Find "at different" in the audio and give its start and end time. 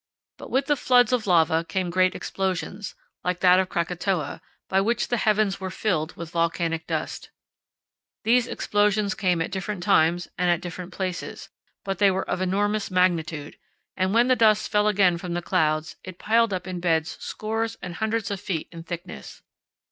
9.43-9.83, 10.49-10.91